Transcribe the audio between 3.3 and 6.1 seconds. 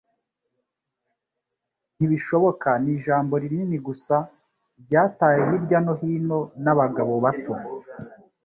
rinini gusa ryataye hirya no